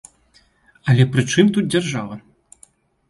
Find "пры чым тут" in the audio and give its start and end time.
1.13-1.69